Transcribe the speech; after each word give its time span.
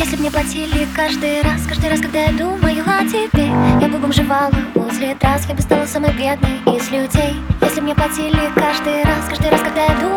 Если 0.00 0.16
б 0.16 0.20
мне 0.20 0.30
платили 0.30 0.88
каждый 0.96 1.42
раз, 1.42 1.66
каждый 1.68 1.90
раз, 1.90 2.00
когда 2.00 2.20
я 2.20 2.32
думаю 2.32 2.82
о 2.86 3.04
тебе 3.04 3.44
Я 3.82 3.86
бы 3.86 3.98
бомжевала 3.98 4.50
возле 4.74 5.14
трасс, 5.14 5.44
я 5.46 5.54
бы 5.54 5.60
стала 5.60 5.84
самой 5.84 6.12
бедной 6.12 6.56
из 6.74 6.90
людей. 6.90 7.36
Если 7.60 7.80
б 7.80 7.82
мне 7.82 7.94
платили 7.94 8.50
каждый 8.54 9.04
раз, 9.04 9.28
каждый 9.28 9.50
раз, 9.50 9.60
когда 9.60 9.84
я 9.84 9.94
думаю 10.00 10.09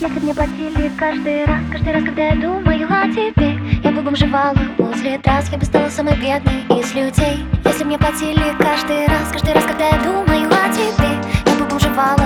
Если 0.00 0.18
б 0.18 0.22
мне 0.22 0.34
платили 0.34 0.90
каждый 0.96 1.44
раз, 1.44 1.60
каждый 1.70 1.92
раз, 1.92 2.02
когда 2.04 2.28
я 2.28 2.34
думаю 2.34 2.86
о 2.88 3.06
тебе. 3.12 3.60
Я 3.84 3.92
бы 3.92 4.00
бомжевала 4.00 4.56
возле 4.78 5.18
трасс, 5.18 5.50
я 5.52 5.58
бы 5.58 5.64
стала 5.66 5.90
самой 5.90 6.14
бедной 6.14 6.62
из 6.80 6.94
людей. 6.94 7.44
Если 7.66 7.82
б 7.82 7.84
мне 7.84 7.98
платили 7.98 8.56
каждый 8.58 9.06
раз, 9.08 9.30
каждый 9.30 9.52
раз, 9.52 9.64
когда 9.66 9.88
я 9.88 10.02
думаю 10.02 10.48
о 10.48 10.72
тебе 10.72 11.20
Я 11.44 11.54
бы 11.54 11.66
бомжевала 11.68 12.19